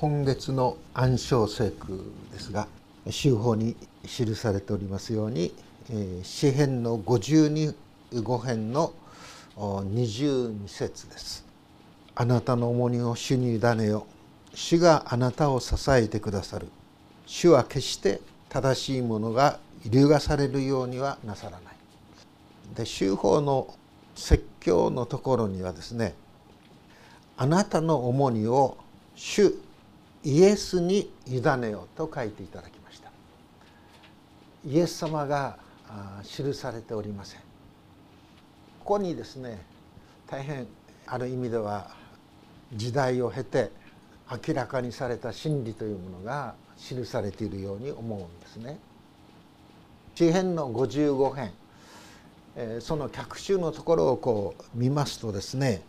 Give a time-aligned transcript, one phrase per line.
[0.00, 2.68] 今月の暗唱聖句ですが
[3.10, 3.74] 修法に
[4.06, 5.52] 記されておりますように
[6.22, 7.74] 詩編の52
[8.46, 8.92] 編の
[9.56, 11.44] 22節です。
[12.14, 14.06] あなたの重荷を主に委ねよ
[14.54, 16.68] 主があなたを支えてくださる
[17.26, 18.20] 主は決して
[18.50, 21.62] 正しいものが流がされるようにはなさらない。
[22.76, 23.74] で修法の
[24.14, 26.14] 説教のところにはですね
[27.36, 28.76] あなたの重荷を
[29.16, 29.52] 主
[30.24, 33.10] イエスに委ねよと書いていただきました
[34.66, 35.58] イエス様が
[36.24, 37.40] 記されておりません
[38.80, 39.64] ここにですね
[40.26, 40.66] 大変
[41.06, 41.90] ある意味では
[42.74, 43.70] 時代を経て
[44.30, 48.78] 明らかにされた真理というものが記されているように思うんですね。
[50.14, 55.80] 詩編の55編その脚集のところをこう見ますとですね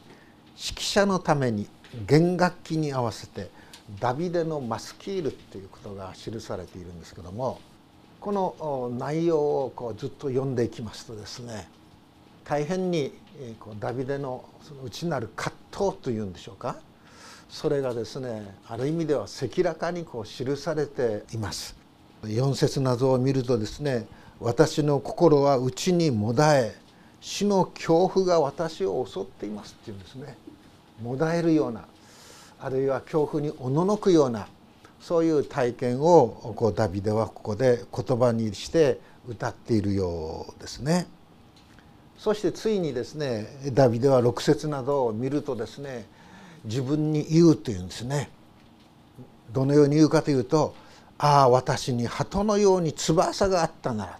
[0.56, 1.68] 指揮者のために
[2.06, 3.50] 弦楽器に合わせて
[4.00, 7.60] ダビデのマスキールっていうことが記されているんですけども
[8.20, 11.70] この内容をこうずっと読んでいきますとですね
[12.44, 13.14] 大変に
[13.60, 16.78] こうダビデのその内なる葛藤というんでしょうか
[17.50, 21.76] それがですねある意味では赤裸々にこう記されています。
[22.24, 24.06] 4節などを見るとですね
[24.42, 26.76] 「私の心は内にもだえ
[27.22, 30.38] 死の恐怖が私を襲っています」っていうんですね。
[31.02, 31.86] もだえるような
[32.62, 34.48] あるいは恐怖におののくような
[35.00, 41.08] そういう体験をこうダビデはここで言葉にして歌っているようですね。
[42.18, 46.06] そしてついにですねダビデは6節などを見るとですね
[46.66, 48.30] 自分に言うというんですね。
[49.54, 50.76] どのように言うかというと
[51.18, 54.20] 「ああ私に鳩のように翼があったなら」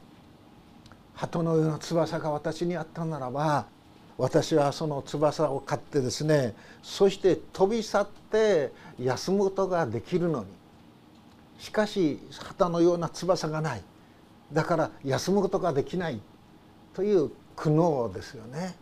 [1.14, 3.66] 鳩のような翼が私にあったならば
[4.20, 6.54] 私はその翼を買ってですね
[6.84, 10.46] そして飛び去って休むことができるのに。
[11.58, 13.82] しかし旗のような翼がない。
[14.52, 16.20] だから休むことができない
[16.94, 18.76] という苦悩ですよね。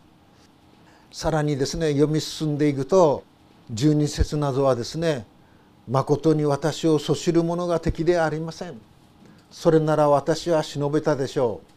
[1.11, 3.23] さらにですね読み進んでいくと
[3.71, 5.25] 十二節などはですね
[5.87, 8.79] 「まことに私をそしる者が敵ではありません」
[9.51, 11.73] 「それなら私は忍べたでしょう」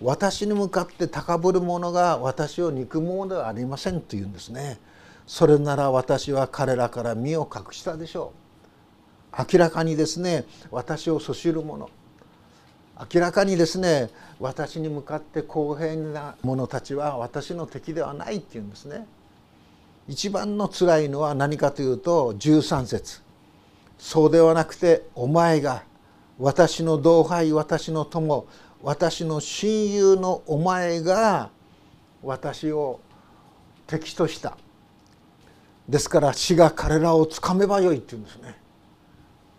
[0.00, 4.78] 私に向かって高ぶる者が私を憎むものではありませんというんですね。
[5.26, 8.32] それなら私は彼らから身を隠したでしょ
[9.32, 9.46] う。
[9.52, 11.90] 明らかにですね私をそしる者
[13.12, 14.10] 明らかにですね
[14.40, 19.06] 私に向かって公平な者たちは私の敵ではないっていうんですね。
[20.08, 23.20] 一番の辛いのは何かというと13節。
[23.98, 25.82] そうではなくてお前が
[26.38, 28.46] 私の同輩私の友
[28.82, 31.50] 私の親友のお前が
[32.22, 33.00] 私を
[33.86, 34.56] 敵とした。
[35.88, 38.56] ですから死が彼らをつかめばよいっていうんですね。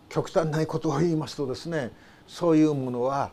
[0.08, 1.92] 極端ないことを言いますとですね
[2.26, 3.30] そういうものは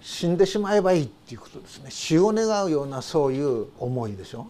[0.00, 1.90] 死んでしまえばいいっていうことですね。
[1.90, 4.46] 死を願うようなそういう思いでしょ。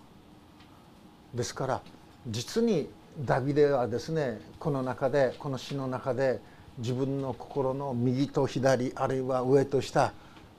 [1.34, 1.82] ですから
[2.28, 2.88] 実に
[3.20, 6.40] ダビデはですねこの中でこの詩の中で
[6.78, 10.12] 自分の心の右と左あるいは上と下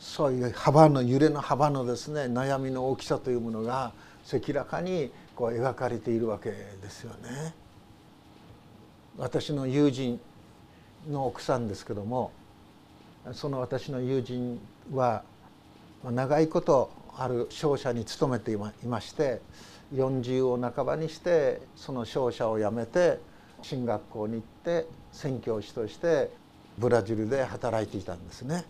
[0.04, 3.94] そういう幅の揺れの幅のですね悩みの大きさというものが
[4.28, 7.56] 赤らかにこう描かれているわけですよね。
[9.18, 10.20] 私の友人
[11.10, 12.32] の奥さんですけども
[13.32, 14.60] その私の友人
[14.94, 15.24] は
[16.04, 19.40] 長いことある商社に勤めていまして
[19.96, 23.20] 40を半ばにしてその商社を辞めて
[23.62, 26.30] 進学校に行って宣教師として
[26.78, 28.66] ブラジルで働いていたんですね。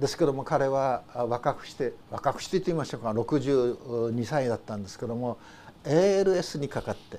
[0.00, 5.36] ですけども彼は若くして若くしてと言いましょうか62歳だったんですけども
[5.84, 7.18] ALS にかかって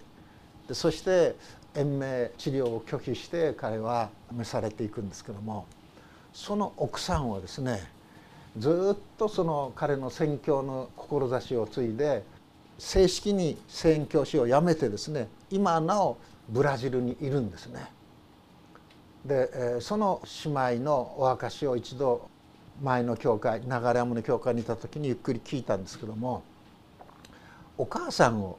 [0.67, 1.35] でそして
[1.75, 5.67] 延命治療を拒否して彼は召されていくんですけども
[6.33, 7.87] その奥さんはですね
[8.57, 12.23] ずっとその彼の宣教の志を継いで
[12.79, 16.17] 正式に宣教師を辞めてですね今なお
[16.49, 17.91] ブラジルにいるんですね。
[19.23, 22.30] でその姉妹のお証を一度
[22.81, 26.43] 前の教会流山の教会にいた時にゆっくり聞いたんですけども
[27.77, 28.57] お母さんを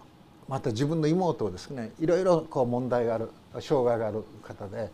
[0.49, 3.31] また自分の妹をですねいろいろこう問題がある
[3.61, 4.91] 障害がある方で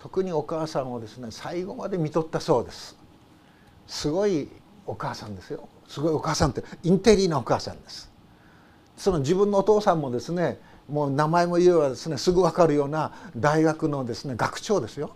[0.00, 2.96] 特にお母さんをですね最後まで見とったそうです。
[3.86, 4.48] すごい
[4.84, 5.68] お母さんですよ。
[5.86, 8.10] すごいお母さんってインテリなお母さんです。
[8.96, 10.58] その自分のお父さんもですね
[10.88, 15.14] もう名前も言えばですねすぐ分かるような大学のですね学長ですよ。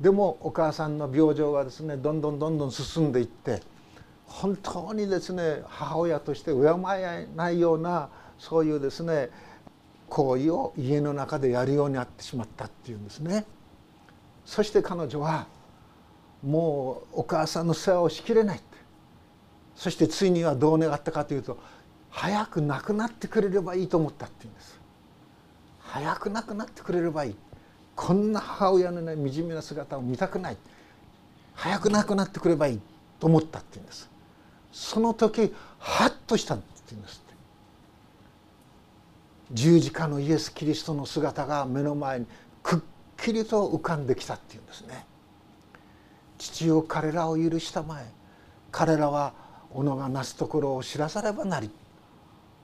[0.00, 3.62] でもお母さんの病状がですねどんどんどんどん進んでいって
[4.26, 6.58] 本当にですね母親として敬
[6.98, 9.30] えないようなそういうですね
[10.08, 13.44] 行為を家の中でやるようになってしまったっていうんですね。
[14.44, 15.46] そして彼女は
[16.44, 18.60] もうお母さんの世話をしきれない
[19.74, 21.58] そしてついにはどう願ったかというと
[22.10, 24.80] 早く亡くなってくれればいいと思ったっていうんです。
[25.80, 27.36] 早く亡くなってくれればいい。
[27.96, 30.56] こんな母親のね惨めな姿を見たくない。
[31.54, 32.80] 早く亡くなってくればいい
[33.18, 34.08] と思ったっていうんです。
[34.70, 37.34] その時ハッとしたって言うんですって。
[39.52, 42.26] 十字架のイエス・キリストの姿が目の前に
[42.62, 42.78] くっ
[43.16, 45.06] きりと浮かんできたっていうんですね。
[46.38, 48.04] 父を彼らを許したまえ
[48.70, 49.32] 彼らは
[49.74, 51.70] 己がなすところを知らさればなり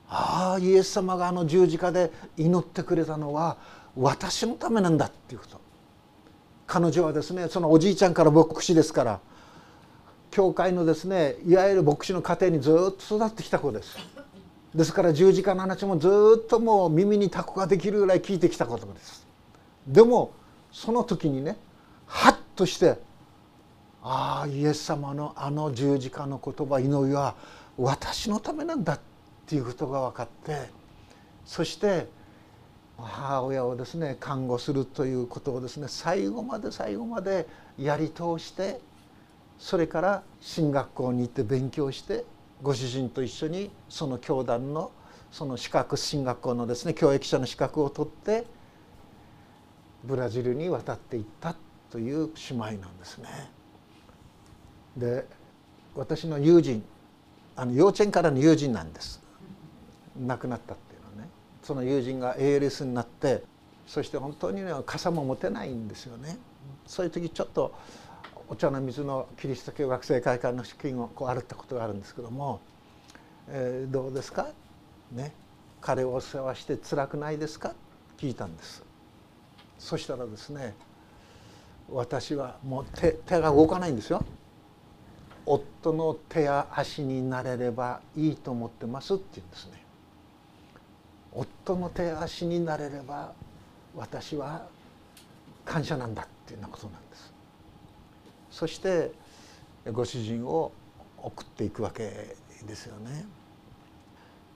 [0.08, 3.56] ああイエス様があの十字架で祈ってくれたのは
[3.96, 5.60] 私のためなんだっていうこと。
[6.66, 9.20] 彼女はですねそのおじいちゃんから牧師ですから
[10.30, 12.74] 教会のですねいわゆる牧師の家庭にずっ
[13.08, 13.98] と育ってきた子です。
[14.74, 16.08] ですから十字架の話もず
[16.42, 19.26] っともう耳にタコができるぐらい聞いてきたことです。
[19.86, 20.32] でも
[20.70, 21.58] その時にね
[22.06, 22.98] ハッとして
[24.02, 27.34] ああイエス様のあの十字架の言葉祈りは
[27.76, 29.00] 私のためなんだっ
[29.46, 30.70] ていうことが分かって
[31.44, 32.08] そして
[33.02, 37.46] 母親をですね看護するということをですね最後まで最後まで
[37.78, 38.80] やり通して
[39.58, 42.24] それから進学校に行って勉強して
[42.62, 44.90] ご主人と一緒にその教団の
[45.30, 48.44] その資格進学校のですね教育者の資格を取って
[50.04, 51.54] ブラジルに渡っていった
[51.90, 53.28] という姉妹なんですね。
[54.96, 55.26] で
[55.94, 56.84] 私の友人
[57.56, 59.20] あの幼稚園からの友人なんです
[60.18, 60.91] 亡くなったって
[61.62, 63.42] その友人が ALS になって
[63.86, 66.38] そして本当にね傘も持てないんですよね。
[66.86, 67.74] そういう時ちょっと
[68.48, 72.60] お茶の水のキリスト教学生会館の資金をこうあるったことがあるんですけども
[73.48, 74.48] 「えー、どうですか?」
[75.10, 75.34] ね
[75.80, 77.74] 「彼をお世話して辛くないですか?」
[78.18, 78.82] 聞いたんです。
[79.78, 80.74] そしたらですね
[81.88, 84.24] 私はもう手手が動かないんですよ。
[85.44, 89.81] 夫の手や足になれればいいと思ってますって言うんですね。
[91.34, 93.32] 夫の手足になれれば
[93.96, 94.66] 私は
[95.64, 97.32] 感謝なんだっていうようなことなんです。
[98.50, 99.12] そして
[99.92, 100.72] ご主人を
[101.18, 102.36] 送っていくわけ
[102.66, 103.24] ですよね。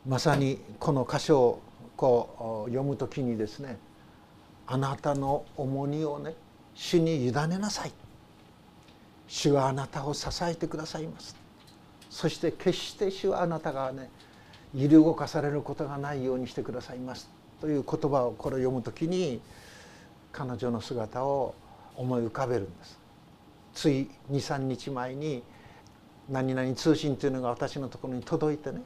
[0.07, 1.63] まさにこの箇所を
[1.97, 3.79] こう読む時にですね
[4.67, 6.35] あなたの重荷をね
[6.75, 7.93] 主に委ねなさい。
[9.29, 11.35] 主はあなたを支えてくださいます。
[12.11, 14.11] そして決して主はあなたがね
[14.77, 17.31] 揺り動かされることがないようにしてくださいます
[17.63, 19.41] という言葉をこれを読む時に
[20.33, 21.55] 彼女の姿を
[21.97, 22.99] 思い浮かべるんです。
[23.73, 25.43] つい23日前に
[26.29, 28.83] 何々通信というのが私のところに届いてね。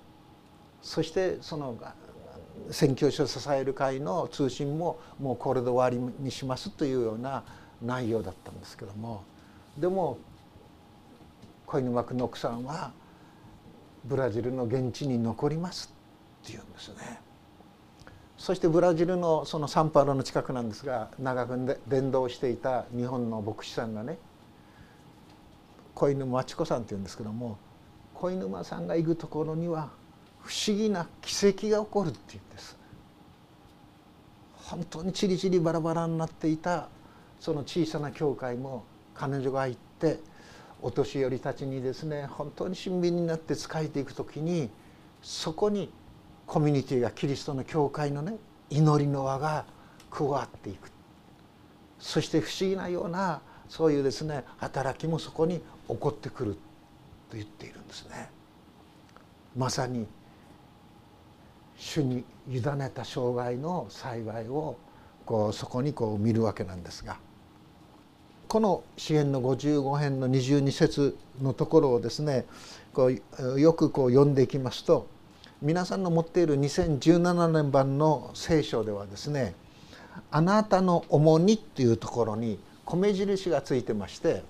[0.80, 1.76] そしてその
[2.70, 7.42] 宣教師を支える会の通信ももうこれで終わりにしますというような
[7.82, 9.24] 内容だったんですけども。
[9.76, 10.18] でも
[11.66, 12.92] 小沼君の奥さんは
[14.04, 15.92] ブラジルの現地に残ります
[16.42, 17.20] って言うんですね。
[18.40, 24.18] そしてブラジルのそのサンパウロの近くなんですが長く伝道していた日本の牧師さんがね
[25.94, 27.58] 小犬町子さんっていうんですけども
[28.14, 29.90] 小沼さんが行くところには
[30.42, 32.78] 不思議な奇跡が起こるって言うんです
[34.54, 36.88] 本当にチリチリバラバラになっていた
[37.40, 40.18] その小さな教会も彼女が行って
[40.82, 44.70] お年寄りたちにですね本当に親身になって仕えていく時に
[45.22, 45.92] そこに
[46.46, 48.36] コミュニティがキリストの教会のね
[48.70, 49.64] 祈りの輪が
[50.10, 50.90] 加わっていく
[51.98, 56.54] そして不思議なようなそういうですね働きもそこに起こってくる
[57.30, 58.30] と言っているんですね。
[59.56, 60.06] まさに
[61.76, 64.76] 主に委ねた生涯の幸いを
[65.24, 67.18] こうそこにこう見るわけなんですが
[68.50, 72.46] この詩篇の55編の22節のところをですね
[72.92, 73.08] こ
[73.54, 75.06] うよくこう読んでいきますと
[75.62, 79.54] 皆さんの持っている2017年版の聖書ではですね
[80.32, 84.42] 「あなたの重荷」っていうところに米印がついてまして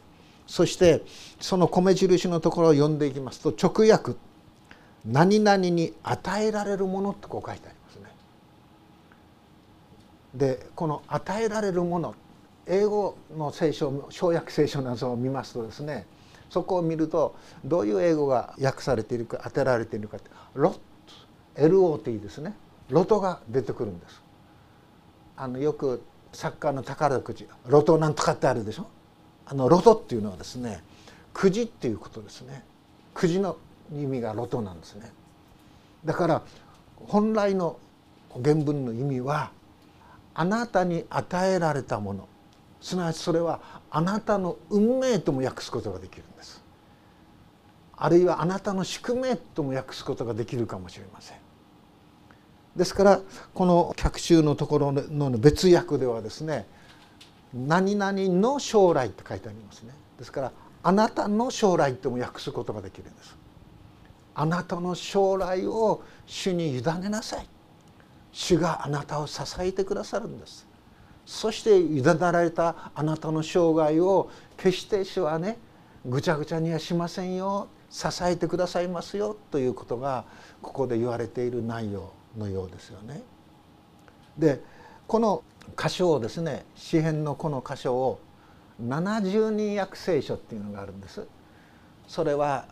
[0.46, 1.02] そして
[1.38, 4.14] その米印のところを読んでいきますと直訳
[5.04, 8.16] 「何々に与えられるもの」ってこう書いてありますね。
[10.34, 12.14] でこの与えられるもの
[12.70, 16.06] 英語の聖書小訳聖書などを見ますとですね
[16.48, 17.34] そこを見ると
[17.64, 20.80] どういう英語が訳されているか当てられているかってロット
[21.56, 22.54] LOT ですね。
[22.88, 24.22] ロトが出てくるんです。
[25.36, 28.86] あのよくサッカーの宝くじロトなんとかってあるでしょ？
[29.46, 30.82] あのロトっていうのはですね
[31.34, 32.64] くじっていうことですね。
[33.14, 33.56] くじの
[33.92, 35.10] 意味がロトなんですね。
[36.04, 36.42] だから
[37.08, 37.78] 本来の
[38.42, 39.50] 原文の意味は
[40.34, 42.28] あなたに与えられたもの。
[42.80, 43.60] すなわちそれは
[43.90, 46.62] あなたの運命とも訳すことができるんです。
[47.96, 51.36] あるいはあなたの宿命とも訳すことができるかもしれません。
[52.74, 53.20] ですから
[53.52, 56.66] この客集のところの別訳ではですね
[57.52, 59.92] 何々の将来って書いてありますね。
[60.18, 63.36] ですからあなたの将来とも訳すことができるんです。
[64.34, 67.46] あなたの将来を主に委ねなさい。
[68.32, 70.66] 主があなたを支えてくださるんです。
[71.26, 75.58] そして委ねられたあなたの生涯を決して主はね
[76.04, 80.24] ぐちゃぐちゃにはしませんよ支えてくださいますよということが
[80.62, 83.22] ここで言われている内容のようですよね。
[84.38, 84.62] で
[85.06, 85.42] この
[85.76, 88.20] 箇所をですね詩編のこの箇所を
[88.82, 91.26] 70人訳聖書っていうのがあるんです。
[92.06, 92.66] それは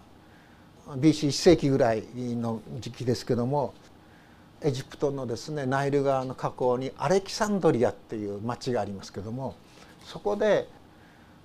[0.88, 3.74] BC1 世紀ぐらいの時期ですけども
[4.60, 9.54] エジプトのですねナイル川の河口にアレキサンドリアっていう町がありますけども
[10.04, 10.68] そこで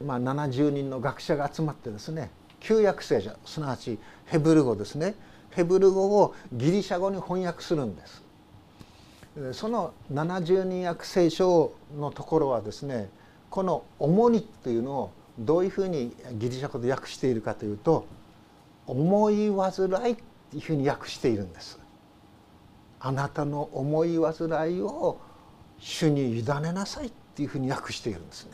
[0.03, 5.13] まあ70人の学者が集まってですね旧約聖書すなわちヘブル語ですね
[5.51, 8.23] ヘブル語をギリシャ語に翻訳するんです
[9.53, 13.09] その70人訳聖書のところはですね
[13.51, 18.05] この「重荷」というのをどういうふうにギリシャ語で訳しているかというと
[18.87, 21.82] 「思い煩い」っていうふうに訳しているんです。
[23.05, 25.19] あなたの思い煩いを
[25.77, 28.53] 主に委ねなさいっていうふうに訳しているんですね。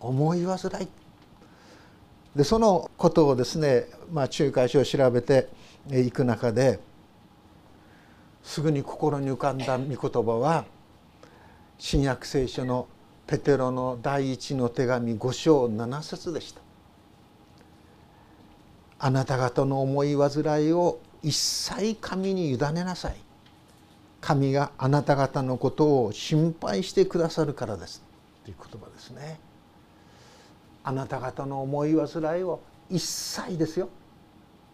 [0.00, 0.88] 思い煩い
[2.34, 5.48] でそのことをですね、まあ、仲介書を調べて
[5.88, 6.80] いく中で
[8.42, 10.64] すぐに心に浮かんだ御言葉は
[11.78, 12.88] 新約聖書の
[13.28, 16.60] ペテロの第一の手紙5章7節でした。
[18.98, 23.23] あなた方の思い煩いを一切神に委ねなさい。
[24.24, 28.02] 神があなた方のことを心配してくださるからです。
[28.42, 29.38] という言葉ですね。
[30.82, 33.90] あなた方の思い煩いを一切ですよ。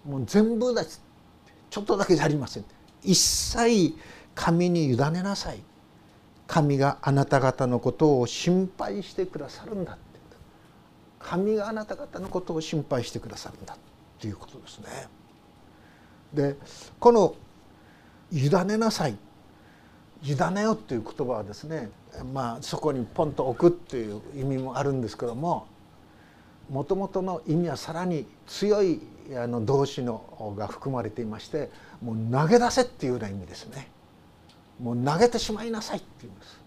[0.07, 1.02] もう全部です。
[1.69, 2.64] ちょっとだけじゃありません。
[3.02, 3.97] 一切
[4.37, 5.61] 神に委ねなさい。
[6.47, 10.00] 神があなた方のことを心配してくださるんだって。
[11.19, 13.75] 神があなた方のことを心配してくださるんだ。
[13.75, 13.76] っ
[14.21, 15.09] ていうことですね。
[16.33, 16.57] で
[17.00, 17.35] この
[18.30, 19.19] 「委ねなさい」
[20.23, 21.91] 「委ねよ」っていう言葉はですね
[22.33, 25.67] まあそこにポンと置くっていう意味もあるんですけども
[26.69, 29.00] もともとの意味はさらに強い
[29.37, 31.71] あの動詞のが含まれていまして
[32.03, 33.91] もう投げ出せっていうような意味ですね。
[34.81, 36.61] もう投げてしまいなさいって言いうんです。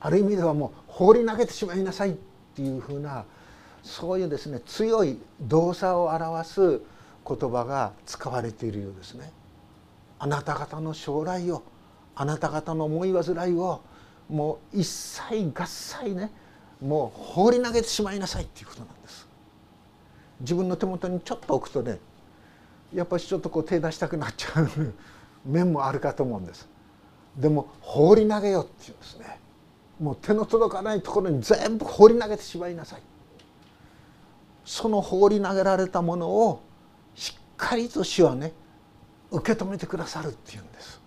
[0.00, 2.14] ある意味ではもう放り投げてしまいなさいっ
[2.54, 3.24] ていうふうな
[3.82, 6.80] そういうですね強い動作を表す
[7.26, 9.30] 言葉が使われているようですね。
[10.18, 11.62] あなた方の将来を
[12.20, 13.80] あなた方の思い煩いを
[14.28, 16.32] もう一切合切ね
[16.80, 19.28] もう放り投げてしまいなさいっていうことなんです。
[20.40, 21.98] 自分の手元にちょっと置くとね
[22.92, 24.68] やっぱりちょっとこう手出したくなっちゃう
[25.46, 26.68] 面もあるかと思うんです。
[27.36, 29.38] でも放り投げよっていうんですね。
[30.00, 33.02] もう手の届かないところに全部放り投げてしまいなさい。
[34.64, 36.62] その放り投げられたものを
[37.14, 38.52] しっかりと主はね
[39.30, 40.97] 受け止めてくださるっていうんです。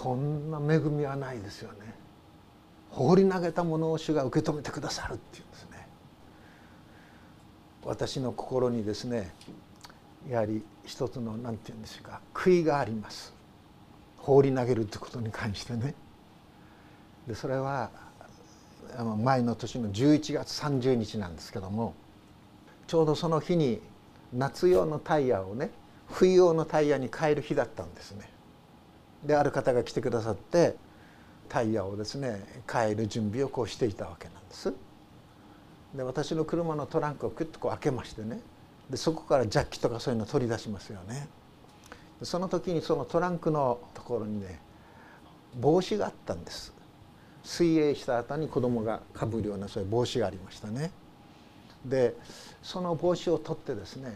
[0.00, 1.94] こんな恵みはないですよね。
[2.88, 5.86] 放り投げたものを主が受け止めてくださるっていうんですね。
[7.84, 9.34] 私の心にですね
[10.26, 13.34] やはり一つの何て言うんでしょうか悔いがあります。
[14.16, 15.94] 放り投げるってことに関してね。
[17.26, 17.90] でそれは
[19.18, 21.94] 前の年の11月30日なんですけども
[22.86, 23.82] ちょうどその日に
[24.32, 25.70] 夏用のタイヤをね
[26.08, 28.39] 冬用のタイヤに変える日だったんですね。
[29.24, 30.76] である方が来てくださって
[31.48, 34.72] タイヤをですね変える準備をこうしていたわけなんです。
[35.94, 38.40] で私の車のトランクをクッとこう開けましてね
[38.88, 41.28] でそこからジャッキとかそういうの取り出しますよね。
[42.22, 44.60] その時にそのトランクのところにね
[45.58, 46.72] 帽子があったんです。
[47.42, 50.92] 水泳した後に子供がかぶるようなそういう帽子がありましたね。
[51.84, 52.14] で
[52.62, 54.14] その帽子を取ってですね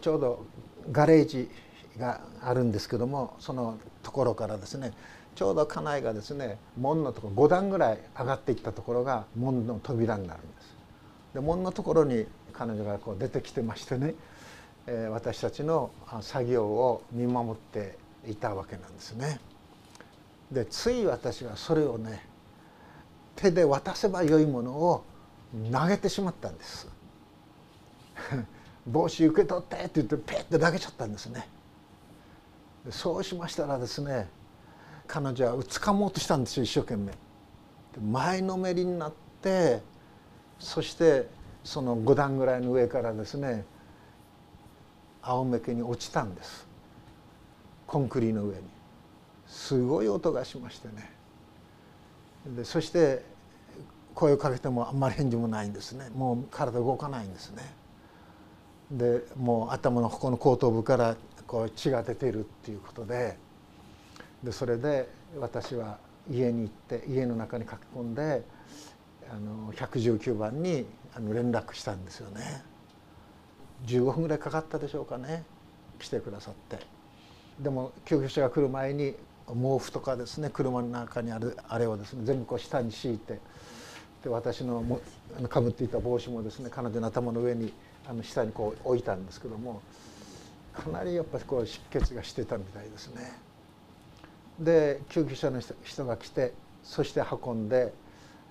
[0.00, 0.44] ちょうど
[0.90, 1.50] ガレージ
[1.98, 4.92] があるんですけどもそのところからですね
[5.34, 10.76] ちょうど家内がですね門のところ5段ぐらい上がっていったところが門の扉になるんです。
[11.34, 14.14] で門のところに彼女がこう出てきてましてね、
[14.86, 17.96] えー、私たちの作業を見守って
[18.26, 19.40] いたわけなんですね。
[20.50, 22.26] でつい私はそれをね
[23.36, 25.04] 手で渡せばよいものを
[25.72, 26.86] 投げてしまったんです。
[28.86, 31.48] 帽子受け取ってって言ってペッて投げちゃったんですね。
[32.90, 34.28] そうしましたらですね
[35.06, 37.12] 彼女は掴もうとしたんですよ一生懸命。
[38.00, 39.12] 前のめりになっ
[39.42, 39.82] て
[40.58, 41.28] そして
[41.64, 43.64] その5段ぐらいの上からですね
[45.22, 46.66] 仰向けに落ちたんです。
[47.86, 48.62] コンクリの上に。
[49.46, 51.10] すごい音がしましてね。
[52.56, 53.24] でそして
[54.14, 56.08] 声をかけてもあんまり返事もないんですね。
[56.14, 57.62] もう体動かないんですね。
[58.90, 63.36] でもう頭のここの後頭部からこう血が出ているっていうことで
[64.42, 65.08] でそれで
[65.38, 65.98] 私は
[66.30, 68.42] 家に行って家の中に書き込んで
[69.30, 72.62] あの119番にあの連絡したんですよね。
[73.86, 75.44] 15分ぐらいかかったでしょうかね。
[75.98, 76.78] 来てくださって。
[77.60, 79.14] でも救急車が来る前に
[79.48, 83.40] 毛布とかですね車の中にあるあれをですね全部こう下に敷いて
[84.22, 85.00] で私のも
[85.48, 87.72] かぶっていた帽子もですね彼女の頭の上に
[88.06, 89.80] あの下にこう置いたんですけども
[90.72, 93.32] かなりやっぱりこう出血がしてたみたいですね。
[94.58, 97.92] で救急車の人が来てそして運んで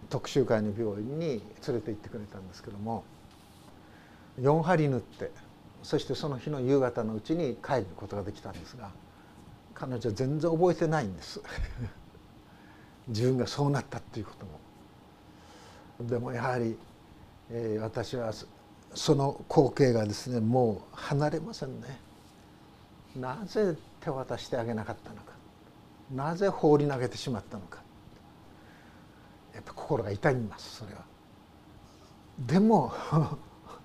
[0.10, 3.04] 特集会の病院に連れて行ってくれたんですけども
[4.40, 5.32] 4針縫って
[5.84, 8.90] そしてその日の夕方のうちに帰ることができたんですが
[9.74, 11.42] 彼女は全然覚えてないんです
[13.08, 16.10] 自分がそうなったっていうことも。
[16.10, 16.78] でもやはり、
[17.52, 18.34] えー、私は
[18.94, 22.00] その光景がですねもう離れませんね。
[23.16, 25.34] なぜ手渡してあげなかったのか
[26.14, 27.82] なぜ放り投げてしまったのか
[29.54, 31.02] やっぱ心が痛みますそれは。
[32.40, 32.94] でも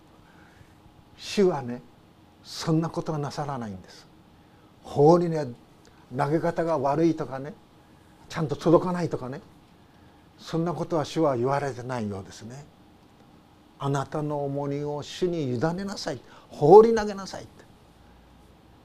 [1.16, 1.82] 主はね
[2.42, 4.06] そんなことはなさらないんです。
[4.82, 5.46] 放りね
[6.16, 7.54] 投げ方が悪いとかね
[8.28, 9.40] ちゃんと届かないとかね
[10.38, 12.64] そんなことは主は言われてないようですね。
[13.78, 16.20] あなたの重荷を主に委ねなさい。
[16.48, 17.46] 放り投げなさい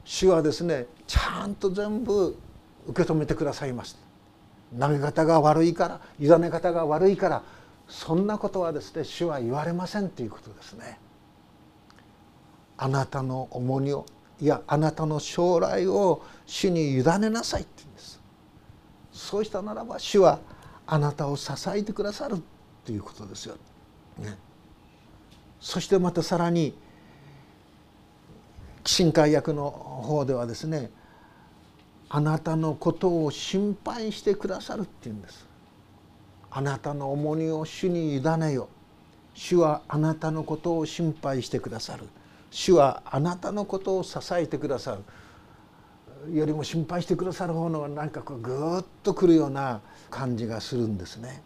[0.04, 2.36] 主はですねちゃんと全部
[2.88, 3.98] 受け止めてくださいます
[4.78, 7.44] 投げ方が悪いから委ね方が悪いから
[7.88, 10.98] そんなことはですね主は言われませんということですね。
[12.78, 14.06] あなたの重荷を
[14.40, 18.22] いやあなたの将来を主に委ねなさいって言うんです。
[19.12, 20.40] そうしたならば主は
[20.88, 22.42] あなたを支えてくださる
[22.86, 23.58] ということですよ。
[24.18, 24.38] ね、
[25.62, 26.74] そしてまたさらに
[28.84, 30.90] 新海役の方ではですね
[32.10, 35.48] あなたのことを心配してくださるっていうんです。
[36.50, 38.68] あなたの重荷を主に委ねよ
[39.34, 42.04] 主はあなたのことを心配してくださる
[42.50, 44.98] 主はあなたのことを支えてくださ
[46.28, 51.42] るよりも心配してくださる方のなんかこうぐーっとくるような感じがするんですね。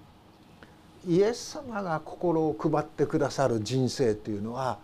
[1.07, 4.79] イエス様が心を配ってくださる人生というのは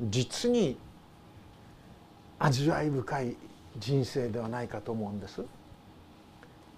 [0.00, 0.76] 実に
[2.38, 3.36] 味わい深い
[3.78, 5.42] 人生ではないかと思うんです。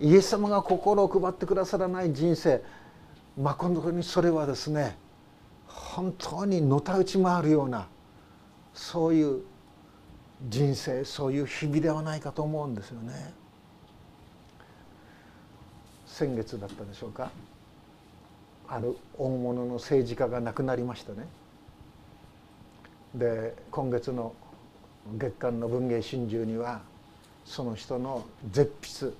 [0.00, 2.62] イエス様が心を配ってくださらない人生
[3.36, 4.96] 誠にそれはですね
[5.66, 7.86] 本当にのたうち回るような
[8.74, 9.42] そういう
[10.48, 13.32] 人生そういう日々ではないかと思うんですよね。
[16.06, 17.30] 先月だったでしょうか
[18.68, 21.26] ある大物の政治家が亡くなりましたね。
[23.14, 24.34] で今月の
[25.18, 26.80] 月刊の文藝春秋には
[27.44, 29.12] その人の絶筆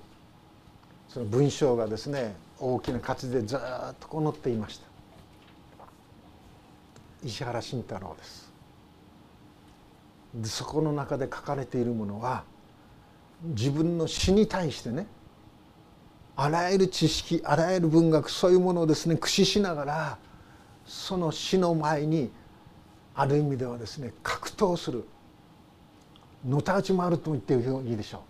[1.07, 3.59] その文章がですね大きな活字でずっ
[3.99, 4.87] とこう載っていました
[7.23, 8.51] 石原慎太郎です
[10.35, 12.43] でそこの中で書かれているものは
[13.43, 15.07] 自分の死に対してね
[16.39, 20.17] あらゆる知識あらゆる文学そういうものをですね駆使しながら
[20.85, 22.31] その死の前に
[23.15, 25.03] ある意味ではですね格闘する
[26.45, 28.21] のたうち回ると言っていいでしょう。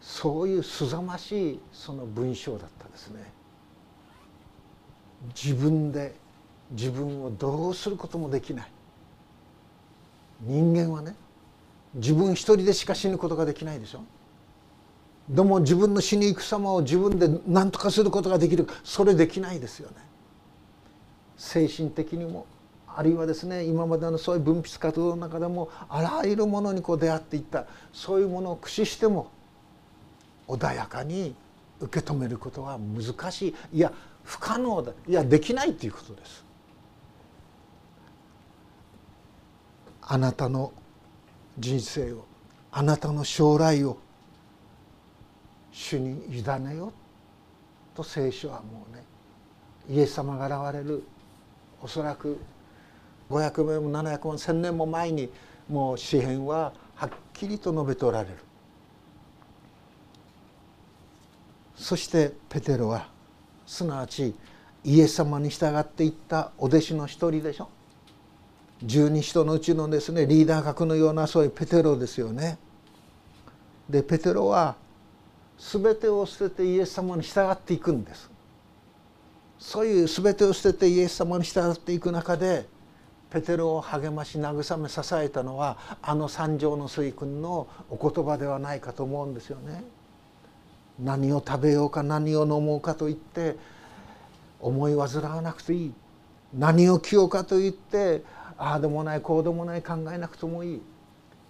[0.00, 3.32] そういうすざましいその文章だったですね。
[5.34, 6.14] 自分で
[6.70, 8.70] 自分をどうすることもできない。
[10.42, 11.16] 人間はね
[11.94, 14.04] 自分一人でしか死ぬことができないでしょ。
[15.28, 18.68] でも自分の死に行く様を自分で何とかすることができる。
[18.82, 19.96] それできないですよね。
[21.36, 22.46] 精神的にも
[22.86, 27.66] あるいはですね今までのそういう分泌活動の中でもあらゆるものにこう出会っていった。
[27.92, 29.30] そういうものを駆使しても
[30.46, 31.34] 穏やかに
[31.80, 33.78] 受け止めることは難しい。
[33.78, 33.92] いや
[34.24, 34.92] 不可能だ。
[35.08, 36.44] いやできないということです。
[40.02, 40.70] あなたの
[41.58, 42.26] 人生を
[42.70, 43.96] あなたの将来を
[45.74, 46.92] 主に委ねよ
[47.96, 49.02] と聖書はもうね
[49.90, 51.02] イエス様が現れる。
[51.82, 52.38] おそらく
[53.28, 55.28] 500年も700年1,000年も前に
[55.68, 58.36] もう詩篇ははっきりと述べておられる。
[61.76, 63.08] そしてペテロは
[63.66, 64.34] すなわち
[64.84, 67.68] イエス様に従っていったお弟子の一人でしょ。
[68.82, 72.58] 十二人のうちのですねリーダー格のようなそういうペテロですよね。
[73.90, 74.76] でペテロは
[75.58, 78.30] 全てを捨ててイエス様に従っていくんです。
[79.58, 82.66] そういう全てを捨ててイエス様に従っていく中で
[83.30, 89.82] ペテロを励まし慰め支えたのはあの三条の水君のお言葉ではないかと思うんですよね。
[91.00, 93.56] 何を食べようか何を飲もうかと言って
[94.60, 95.94] 思い煩わなくていい
[96.52, 98.22] 何を着ようかと言って
[98.56, 100.82] ああでもないこうでもない考えなくてもいい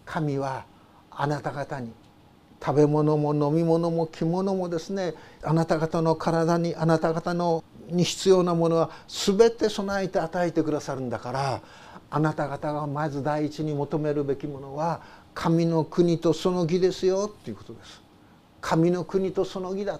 [0.06, 0.64] 神は
[1.10, 1.92] あなた方に
[2.64, 11.60] 食べ物も飲み物も着物もですねあなた方の体にあなた方のに必要なものは全て備えて与えてくださるんだから
[12.10, 15.02] あなた方がまず第一に求めるべきものは
[15.34, 18.00] 神の国とその義ですよっていうことです。
[18.60, 19.98] 神の国とその義だ。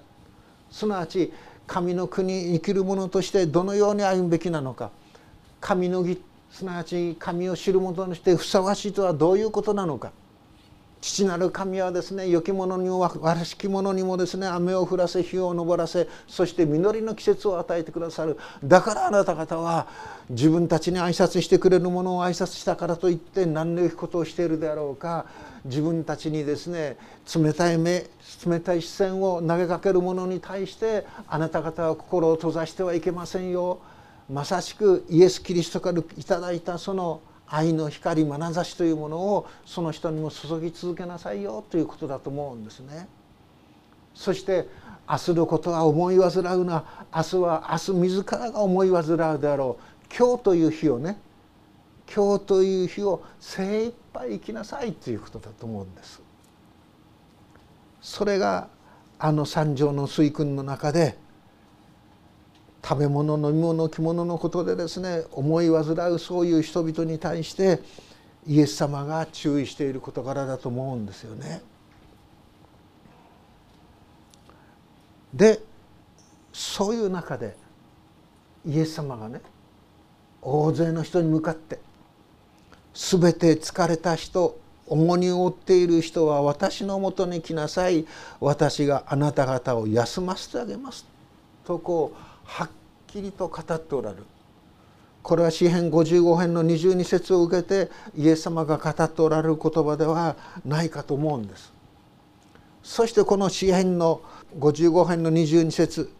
[0.71, 1.33] すなわち
[1.67, 4.91] 神の国生きる者としてどのように歩むべきなのか。
[5.61, 10.13] 神の義すなわち神を知る者としてふさわしいとはどういうことなのか。
[11.05, 18.39] 父なる神はですね良き者にも悪しき者にもですね雨を降らせ火を昇らせそして実りの季節を与えてくださる。
[18.65, 19.87] だからあなた方は
[20.31, 25.27] 自分たちに挨拶してくれる者を挨拶したからといって何の良きことをしているであろうか。
[25.67, 26.97] 自分たちにですね
[27.35, 28.07] 冷たい目
[28.47, 33.79] 冷たい視線を投げかける者に対してあなた方は心を閉ざしてはいけませんよ。
[34.33, 37.21] まさしくイエス・キリストからいただいたその
[37.55, 43.07] 愛の光眼差しというものをその人にも注ぎ続けなさいよということだと思うんですね。
[44.13, 44.69] そして
[45.09, 51.19] 明日のことは思い煩うな明日は明日自らが思い煩うであろう今日という日をね
[52.13, 56.21] 今日という日を精一杯生きなさいということだと思うんです。
[58.01, 58.69] それが
[59.19, 61.17] あの三条の水訓の中で
[62.87, 67.81] 食べ物飲み物着物のことでですね思い煩うそういう人々に対して
[68.47, 71.63] イエス様が注意している事柄だと思うんですよね。
[75.33, 75.61] で
[76.53, 77.57] そういう中で
[78.67, 79.41] イエス様がね
[80.43, 81.81] 大勢の人に向かって
[82.95, 88.07] 「全て疲れた人重荷を負っている人は私のもとに来なさい
[88.41, 91.07] 私があなた方を休ませてあげます」
[91.65, 92.71] とこうはっ
[93.07, 94.25] きりと語っておられる。
[95.23, 101.73] これは詩編55編の22節を受けてイエス様が語っておられる言葉ではないかと思うんです。
[102.83, 104.21] そしてこの詩編の
[104.59, 106.13] 55編の22節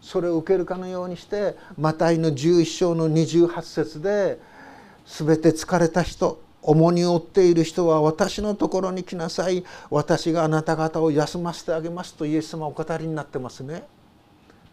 [0.00, 4.40] それを受けるかのようにしてマタイの11章の28節で
[5.04, 9.64] 「全て疲れた人重荷を負っている人は私のところに来なさい。
[9.90, 13.86] 私があなた方を休ませてあげます」とイエス様お語りになってますね。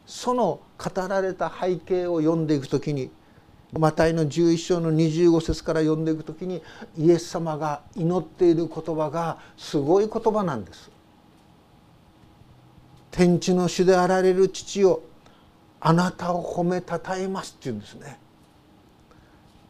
[0.05, 3.09] その語られた背景を読んでいく時に
[3.73, 6.61] マタイの11章の25節から読んでいく時に
[6.97, 10.89] イエス様が祈っている言葉がすごい言葉なんです。
[13.11, 15.01] 天地の主であられる父よ
[15.79, 18.17] あなたを褒めたたえますって言うんですね。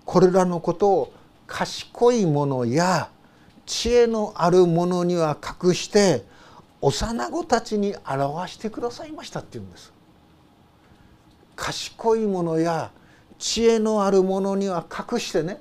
[0.03, 1.13] これらのことを
[1.47, 3.09] 賢い者や
[3.65, 6.23] 知恵のある者には隠して
[6.81, 9.94] 幼子たちに表してくださいましたって言うんです。
[11.55, 12.91] 賢い者や
[13.37, 15.59] 知恵のある者には隠してね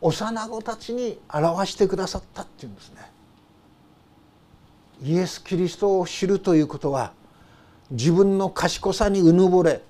[0.00, 3.12] 幼子たちに表してくださったっていうんですね。
[5.04, 7.12] イエス・キリストを知るということは
[7.90, 9.82] 自分の賢さにうぬぼれ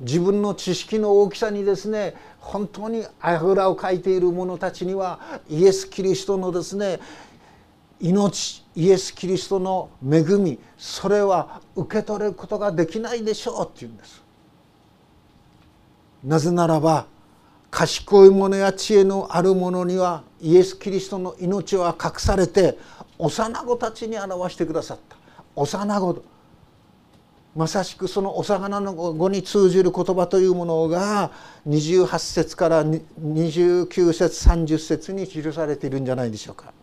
[0.00, 7.00] 自分の知識の大きさにですね本当にあぐらをかいている者たちにはイエス・キリストのですね
[8.00, 14.22] 命イエス・キリストの恵みそれは受け取ることができないでしょうっていうんです。
[16.24, 17.06] なぜならば
[17.70, 22.78] 賢い者や知恵のある者にはイエス・キリストの命は隠されて
[23.18, 25.16] 幼子たちに表してくださった
[25.54, 26.22] 幼子
[27.54, 31.30] まさしくその幼の子に通じる言葉というものが
[31.66, 36.74] 28節から29節30節に記されているんじゃないでしょうか。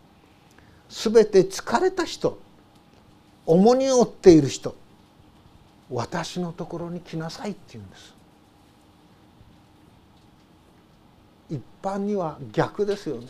[0.93, 2.37] 全て疲れた人
[3.47, 4.75] 重荷を負っている人
[5.89, 8.13] 私のところに来なさいって言うんです。
[11.49, 13.27] 一般には逆ですよね。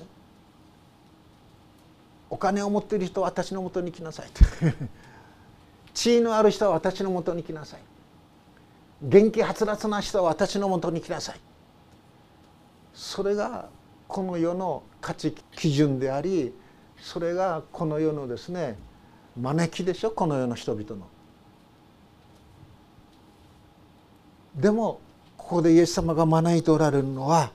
[2.30, 4.28] お金を持っている人は私のもとに来なさい。
[5.94, 7.80] 地位のある人は私のもとに来なさい。
[9.02, 11.40] 元気はつらつな人は私のもとに来なさい。
[12.94, 13.70] それが
[14.08, 16.54] この世の価値基準であり
[17.04, 18.78] それがこの世のですね
[19.38, 21.08] 招きでしょこの世の人々の。
[24.56, 25.02] でも
[25.36, 27.52] ここでイエス様が招いておられるのは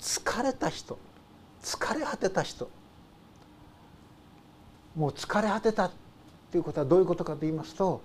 [0.00, 0.98] 疲れた人
[1.62, 2.70] 疲れ果てた人
[4.96, 5.90] もう疲れ果てたっ
[6.50, 8.02] ていうことはどういうことかと言いますと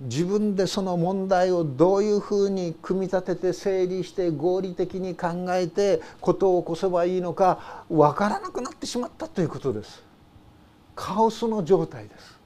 [0.00, 10.02] 自分でその問題をどういうふうに組み立てて整理して合理的に考えて事を起こせばいいのか分からなくなってしまったということです。
[10.96, 12.38] カオスの状態です。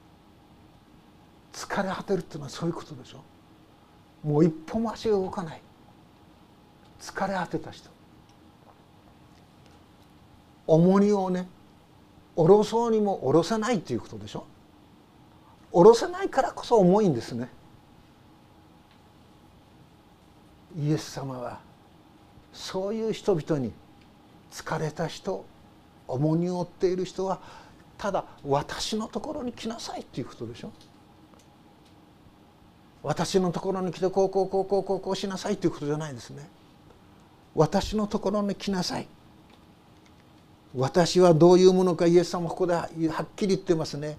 [1.53, 3.23] 疲れ果てるっていうのはそういうことでしょ。
[4.23, 5.61] もう一歩も足が動かない。
[7.01, 7.89] 疲れ果てた人。
[10.67, 11.47] 重荷をね
[12.35, 14.45] 下ろそうにも下ろせないということでしょ。
[15.71, 17.49] 下ろせないからこそ重いんですね。
[20.77, 21.59] イエス様は
[22.53, 23.71] そういう人々に
[24.51, 25.45] 疲れた人
[26.07, 27.39] 重荷を負っている人は
[27.97, 30.71] ただ私のところに来なさいっていうことでしょ。
[33.01, 36.47] 私のところに来てこうこうこうこうこうこうしなさいということじゃないですね。
[37.55, 39.07] 私のところに来なさい。
[40.75, 42.89] 私はどういうものかイエス様ここではっ
[43.35, 44.17] きり言ってますね。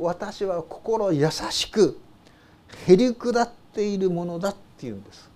[0.00, 1.98] 私は心優しく
[2.86, 5.30] へりくだっているものだっていうんです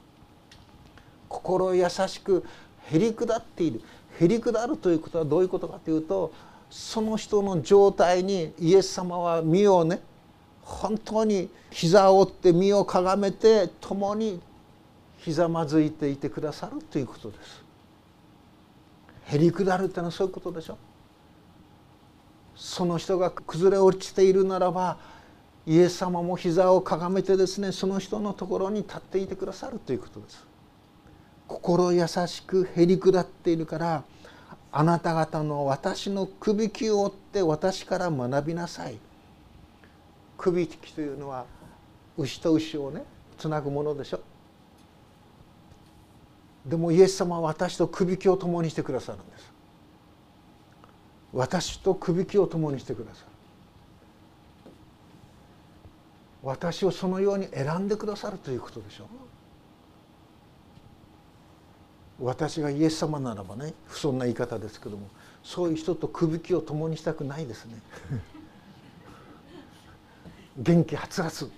[1.29, 2.45] 心優しく
[2.87, 3.83] へりくだっている
[4.21, 6.33] へりくだるということはどういうことかというと
[6.71, 10.01] その人の状態にイエス様は身をね
[10.63, 14.41] 本当に膝を折って身をかがめて共に
[15.19, 17.63] ひざまずいていてくださるということです。
[19.27, 20.79] へりくだるってのはそういうことでしょ。
[22.57, 24.99] その人が崩れ落ちているならば
[25.67, 30.47] イエス様も膝をかがめてですねその人のところに立っていてくださるということです。
[31.47, 34.05] 心優しくへりくだっているから
[34.73, 38.99] あなた方の私のくびきを追って私から学びなさい。
[40.37, 41.47] くびきというのは
[42.19, 43.05] 牛と牛をね
[43.39, 44.21] つなぐものでしょ。
[46.67, 49.54] でもイエス様は私とくびきを共にしてくださるんです。
[51.35, 53.27] 私とくびきを共にしてくださる
[56.45, 59.07] 私をそのように選んでくださるということでしょう。
[62.21, 65.09] 私がイエス様ならばね不遜な言い方ですけども
[65.43, 67.81] そういう人とくびきを共にしたくないですね。
[70.57, 71.51] 元気はつらつ。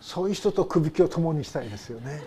[0.00, 2.22] そういう人とくびきを共にしたいですよね。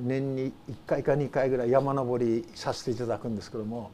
[0.00, 3.90] 年に1回か2回ぐらい山登りさせていただくんですけども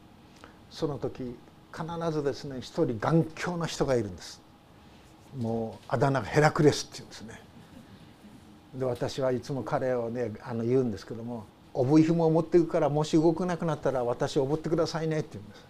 [0.69, 1.35] その時
[1.73, 4.41] 必ずですね一人頑強な人がいるんです。
[5.37, 7.41] もうあだ名がヘラクレスっていうんですね。
[8.75, 15.65] で私はいつも彼をねあの言うんですけども「おぶい紐を持っていくからもし動けなくなったら私をおぶってくださいね」って言うんです。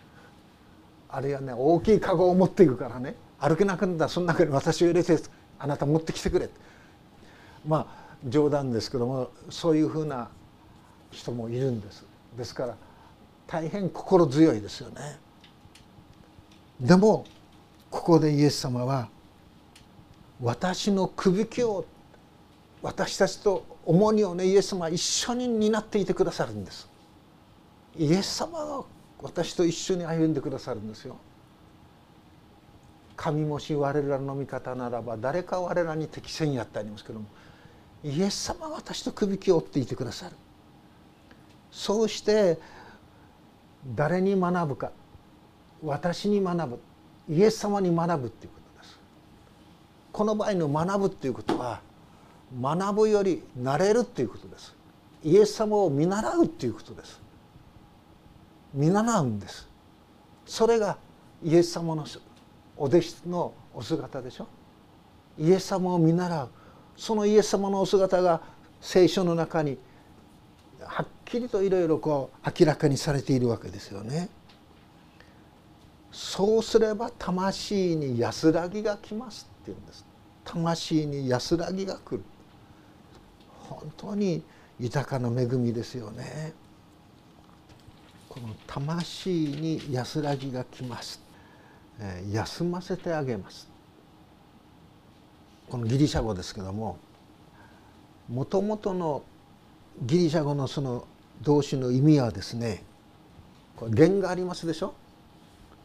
[1.09, 5.17] あるいはね大きいカゴを持っていくからね歩けなくなったらその中に私を入れて
[5.57, 6.49] あなた持ってきてくれ
[7.65, 10.29] まあ冗談ですけどもそういうふうな
[11.11, 12.05] 人もいるんです。
[12.37, 12.75] ですから
[13.47, 15.19] 大変心強いですよね。
[16.79, 17.25] でも
[17.89, 19.07] ここでイエス様は
[20.41, 21.85] 私のくびきを
[22.81, 26.89] 私たちと重荷をねイエス様は一緒に担っていてくださるんです。
[27.97, 28.83] イエス様が
[29.21, 31.15] 私と一緒に歩んでくださるんですよ。
[33.15, 37.25] 神もし我らの味方ならば誰か我らに適せんやってありますけども
[38.05, 40.35] イエス様は私とくびきを追っていてくださる。
[41.71, 42.59] そうして
[43.95, 44.91] 誰に学ぶか
[45.83, 46.79] 私に学ぶ
[47.27, 48.99] イエス様に学ぶっていうことです。
[50.11, 51.81] この場合の学ぶっていうことは
[52.61, 54.75] 学ぶより慣れるっていうことです。
[55.23, 57.19] イエス様を見習うっていうことです。
[58.71, 59.67] 見習うんです。
[60.45, 60.99] それが
[61.43, 62.05] イエス様の
[62.77, 64.47] お弟子のお姿でしょ。
[65.39, 66.49] イエス様を見習う。
[66.97, 68.41] そのイエス様のお姿が
[68.81, 69.77] 聖書の中に
[70.79, 74.29] はっきりといろいろこう明らかにされているわけですよね。
[76.11, 80.05] そうすれば魂に安らぎが来ますって言うんです。
[80.45, 82.23] 魂に安らぎが来る。
[83.67, 84.43] 本当に
[84.79, 86.53] 豊かな恵みですよね。
[88.29, 91.21] この魂に安らぎが来ます。
[91.99, 93.74] えー、休ませてあげます。
[95.69, 96.97] このギリシャ語ですけども
[98.29, 99.23] もともとの
[100.03, 101.07] ギリシャ語のその
[101.41, 102.83] 動詞の意味はですね
[103.89, 104.93] 弦がありますでしょ？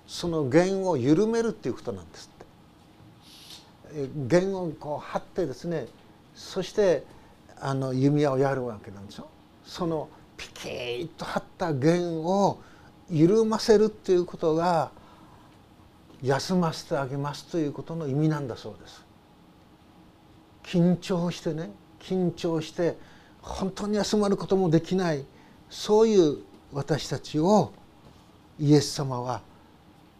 [0.06, 2.30] その弦を緩めるっていうことなんです
[3.92, 4.08] って。
[4.28, 5.88] 弦をこう張ってですね
[6.34, 7.04] そして
[7.60, 9.28] あの弓矢をやるわけなんでしょ？
[9.64, 12.58] そのピキッと張った弦を
[13.10, 14.92] 緩ませるっていうことが
[16.22, 19.04] 休ませてあげますということの意味なんだそうです。
[20.70, 22.96] 緊張してね緊張して
[23.42, 25.24] 本当に休まることもできない
[25.68, 26.38] そういう
[26.72, 27.72] 私たちを
[28.60, 29.42] イエス様は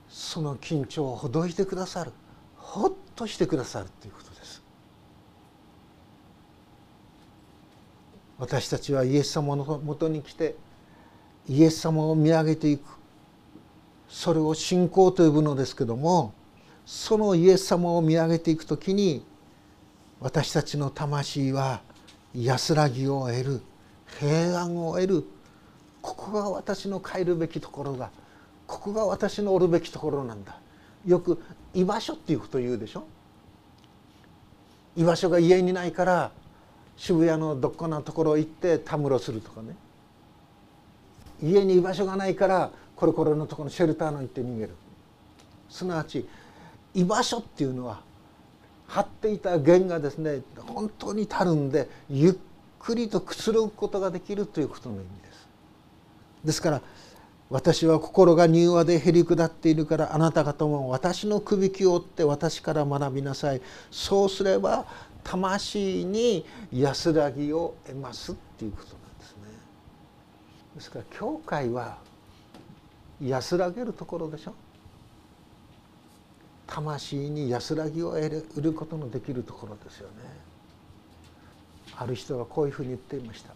[0.09, 2.11] その緊張をほどいてくださる
[2.57, 4.63] ほっとしてくださるということです。
[8.39, 10.57] 私たちはイエス様のもとに来て
[11.49, 12.83] イエス様を見上げていく。
[14.09, 16.35] それを信仰と呼ぶのですけども
[16.85, 19.25] そのイエス様を見上げていく時に
[20.21, 21.81] 私たちの魂は
[22.35, 23.63] 安らぎを得る
[24.19, 25.25] 平安を得る。
[26.03, 28.11] ここが私の帰るべきところだ
[28.67, 30.59] ここが私のおるべきところなんだ。
[31.07, 31.43] よく
[31.75, 33.05] 居場所っていうことを言うでしょ？
[34.97, 36.31] 居場所が家にないから
[36.97, 39.75] 渋谷のどっかのところ行ってたむろするとかね。
[41.43, 44.75] 家に居場所がないからコロコロのところのシェルターの行って逃げる。
[45.71, 46.29] すなわち
[46.95, 48.03] 居場所っていうのは
[48.91, 52.35] 張っていた弦がですね本当にたるんでゆっ
[52.81, 55.49] くりとくつろぐことができるということの意味です。
[56.45, 56.83] ですから
[57.51, 64.87] 私は心が柔和でへり下っているからあなた方も私のくびきを追って私から学びなさいそうすれば
[65.23, 69.37] 魂に安らぎを得ますっていうことなんですね。
[70.75, 71.99] ですから教会は
[73.21, 74.55] 安らげるところでしょ。
[76.71, 80.15] 魂に安らぎを得ることのできるところですよね。
[81.97, 83.53] ある人がこういうふうに言っていました。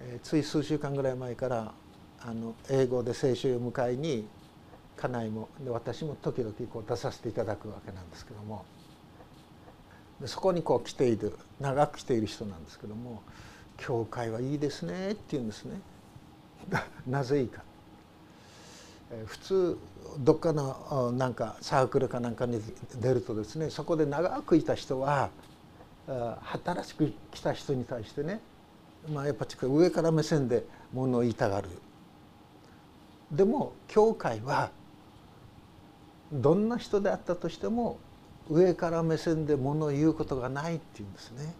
[0.00, 1.72] えー、つい数週間ぐらい前から
[2.20, 4.26] あの英語で聖書を迎えに
[4.96, 8.64] 家内もで私も時々こう出させていただくわけなんですけども
[10.20, 13.22] でそこにこう来ている長く来ている人なんですけども
[13.76, 15.80] 「教会はいいですね」って言うんですね。
[17.06, 17.64] なぜいいか。
[19.26, 19.78] 普通
[20.18, 22.60] どっかのなんかサークルかなんかに
[23.00, 25.30] 出るとですねそこで長くいた人は
[26.64, 28.40] 新しく来た人に対してね、
[29.12, 31.68] まあ、やっぱ上から目線でものを言いたがる。
[33.30, 34.70] でも教会は
[36.32, 37.98] どんな人であったとしても
[38.50, 41.54] 上から目線でものを言うことがないっていうんですね。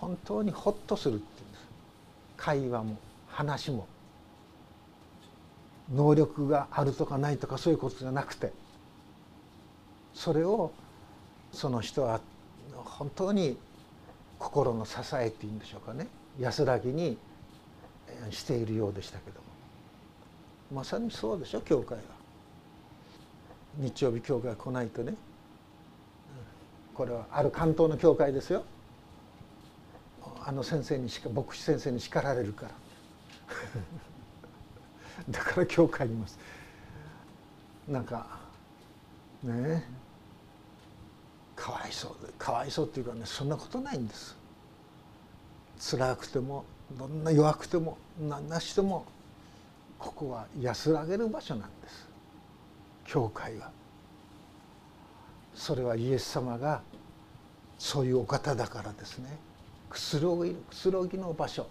[0.00, 1.64] 本当にホッとするっていうんです。
[2.36, 2.96] 会話も
[3.28, 3.88] 話も。
[5.92, 8.52] 能力があるとかないとかそういうことじゃなくて
[10.14, 10.72] それを
[11.52, 12.20] その人は
[12.74, 13.56] 本当に
[14.38, 16.08] 心の支えっていうんでしょうかね。
[16.38, 17.16] 安らぎに
[18.30, 19.46] しているようでしたけども。
[20.72, 22.04] まさにそうでしょ教会は。
[23.78, 25.14] 日曜日教会来ないとね。
[26.94, 28.64] これはある関東の教会ですよ。
[30.44, 32.72] あの先生にしか牧師先生に叱られるから。
[35.28, 36.38] だから教会にいます。
[37.88, 38.26] なんか
[39.42, 40.06] ね。
[41.56, 44.36] かわいそうかわいそうっていうかねそんなことないんです。
[45.78, 49.06] 辛くてもどんな弱くても何なしても
[49.98, 52.06] ここは安らげる場所なんです。
[53.04, 53.70] 教会は。
[55.54, 56.82] それはイエス様が
[57.78, 59.38] そういうお方だからですね。
[59.88, 61.66] くつろぎくつろぎの場所。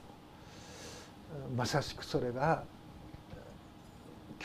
[1.56, 2.64] まさしくそれが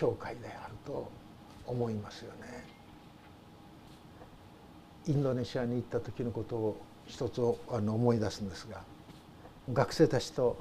[0.01, 1.11] 教会であると
[1.67, 2.65] 思いますよね。
[5.07, 8.81] インドネシアに行った時のことを一つあの思い出すんですが
[9.75, 10.57] 学生たちと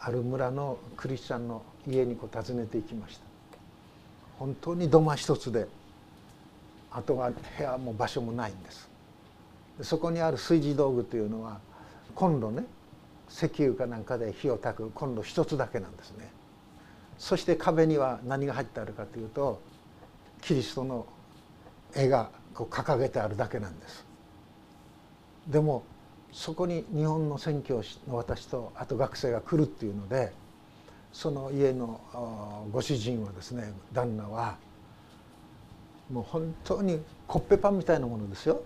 [0.00, 3.22] ある村のクリスチャンの家にこう訪ねていきました。
[4.40, 5.68] 本当に土間一つで
[6.90, 8.88] あとは部屋も場所もないんです。
[9.82, 11.60] そこにある炊事道具というのは
[12.16, 12.64] コンロね
[13.30, 16.41] 石油かなんかで火を焚くコンロ一つだけなんですね。
[17.22, 19.62] そして壁には何が入ってあるかというと
[20.40, 21.06] キリストの
[21.94, 24.04] 絵がこう掲げてあるだけなんです。
[25.46, 25.84] でも
[26.32, 30.32] そこに日本の宣教師の私とあと学生が来るっていうので
[31.12, 32.00] その家の
[32.72, 34.56] ご主人はですね旦那は
[36.10, 38.62] もう本当にコッペパンみたいなものですよ。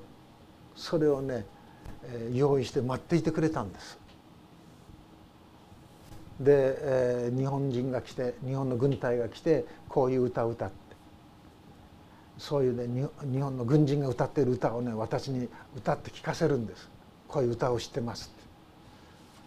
[0.75, 1.45] それをね
[2.33, 3.99] 用意して待っていてくれたんです。
[6.41, 10.75] で、えー、日本人が来て日本の軍隊が来てこういう歌を歌って。
[12.39, 16.89] そういうね日本の軍人が歌っている歌をね私に歌って聞かせるんです。
[17.29, 18.47] こういう歌を知ってますって。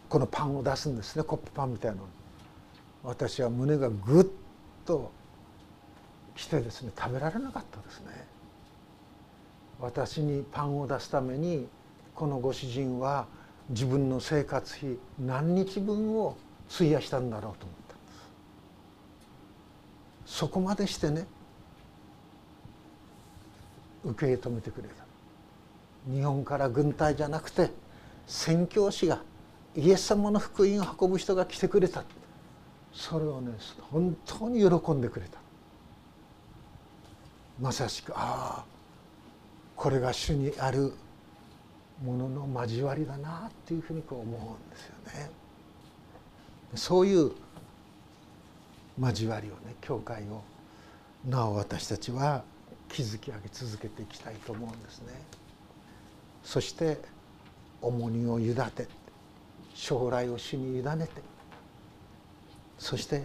[0.09, 2.03] このパンを出すんですねコップパンみたいなの
[3.03, 4.25] 私は胸がぐっ
[4.85, 5.11] と
[6.35, 8.27] 来てですね食べられなかったですね。
[9.79, 11.67] 私にパンを出すために
[12.15, 13.27] このご主人は
[13.69, 16.35] 自分の生活費何日分を
[16.73, 18.03] 費やしたんだろうと思ったんで
[20.27, 20.37] す。
[20.37, 21.25] そこまでしてね
[24.03, 25.03] 受け止めてくれた。
[26.09, 27.71] 日本から軍隊じゃなくて
[28.25, 29.21] 宣教師が
[29.75, 32.03] イエス様の福音を運ぶ人が来てくれた。
[32.93, 33.51] それをね
[33.91, 35.39] 本当に喜んでくれた。
[37.59, 38.65] まさしくああ
[39.75, 40.93] これが主にある
[42.03, 45.29] ものの交わりだなっていうふうにこう思うんですよね。
[46.75, 47.31] そういう
[48.99, 50.41] 交わりをね教会を
[51.25, 52.43] なお私たちは
[52.89, 55.13] 築き上げ続けていきたいと思うんですね。
[56.43, 56.99] そして
[57.81, 58.87] 重荷を委ねて
[59.73, 61.21] 将来を主に委ねて
[62.77, 63.23] そして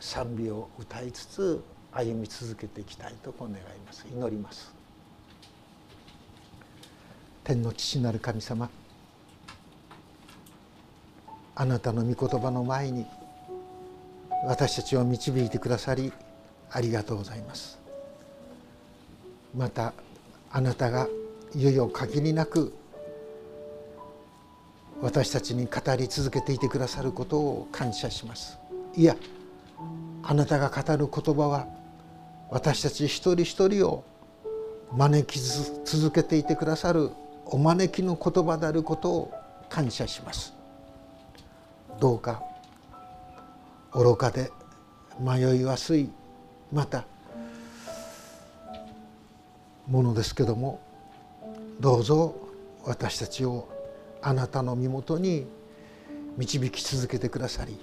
[0.00, 3.54] 賛美を歌いつつ歩み続けていきたいと願い
[3.86, 4.74] ます祈ります
[7.44, 8.68] 天の父なる神様
[11.54, 13.06] あなたの御言葉の前に
[14.46, 16.12] 私たちを導いてくださり
[16.70, 17.78] ありがとうございます。
[19.54, 19.92] また
[20.50, 21.08] あなたが
[21.54, 22.74] いよいよ限りなく
[25.02, 28.58] 私たちに語り続けていてくださることを感謝します。
[28.94, 29.16] いや
[30.22, 31.66] あなたが語る言葉は
[32.50, 34.04] 私たち一人一人を
[34.96, 37.10] 招き続けていてくださる
[37.46, 39.32] お招きの言葉であることを
[39.68, 40.54] 感謝します。
[42.02, 42.42] どうか
[43.92, 44.50] 愚かで
[45.20, 46.10] 迷いやすい
[46.72, 47.04] また
[49.86, 50.80] ものですけども
[51.78, 52.34] どうぞ
[52.82, 53.68] 私たちを
[54.20, 55.46] あなたの身元に
[56.36, 57.78] 導き続けてくださり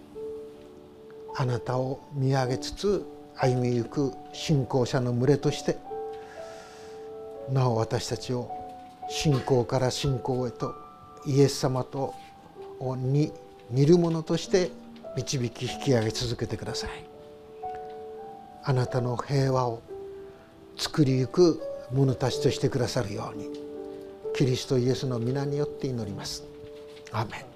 [1.37, 3.05] あなたを見上げつつ
[3.37, 5.77] 歩みゆく信仰者の群れとして
[7.49, 8.51] なお私たちを
[9.09, 10.75] 信仰から信仰へと
[11.25, 12.13] イエス様と
[12.97, 13.31] に
[13.71, 14.71] 煮るものとして
[15.15, 16.89] 導き引き上げ続けてください。
[18.63, 19.81] あなたの平和を
[20.77, 21.61] 作りゆく
[21.91, 23.49] 者たちとしてくださるように
[24.35, 26.43] キリストイエスの皆によって祈ります。
[27.11, 27.48] アメン。